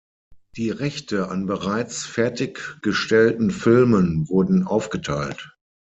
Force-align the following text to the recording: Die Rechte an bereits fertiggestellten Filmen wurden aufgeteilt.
Die 0.55 0.71
Rechte 0.71 1.29
an 1.29 1.45
bereits 1.45 2.03
fertiggestellten 2.05 3.51
Filmen 3.51 4.27
wurden 4.29 4.63
aufgeteilt. 4.65 5.55